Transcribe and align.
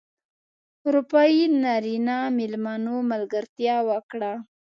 اروپايي 0.87 1.43
نرینه 1.63 2.17
مېلمنو 2.37 2.95
ملګرتیا 3.11 3.75
وکړه. 3.89 4.31